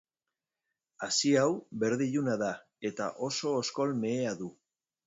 Hazi 1.07 1.33
hau 1.43 1.51
berde 1.85 2.09
iluna 2.15 2.39
da 2.45 2.51
eta 2.93 3.13
oso 3.31 3.57
oskol 3.63 3.97
mehea 4.05 4.35
du. 4.43 4.53